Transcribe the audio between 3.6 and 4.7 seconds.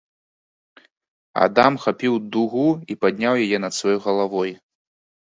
над сваёй галавой.